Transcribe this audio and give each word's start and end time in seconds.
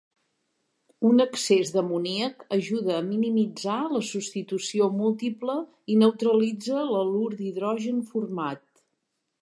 Un 1.09 1.23
excés 1.25 1.73
d'amoníac 1.75 2.41
ajuda 2.57 2.95
a 2.97 3.03
minimitzar 3.11 3.77
la 3.97 4.03
substitució 4.09 4.89
múltiple 5.03 5.61
i 5.93 5.99
neutralitza 6.05 6.83
l'halur 6.95 7.31
d'hidrogen 7.37 8.05
format. 8.15 8.67